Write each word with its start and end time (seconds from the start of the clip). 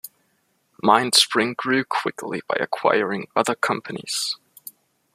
MindSpring 0.83 1.55
grew 1.55 1.85
quickly 1.85 2.41
by 2.47 2.55
acquiring 2.59 3.27
other 3.35 3.53
companies. 3.53 4.35